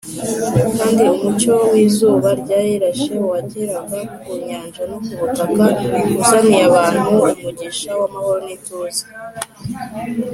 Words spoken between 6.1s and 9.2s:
uzaniye abantu umugisha w’amahoro n’ituze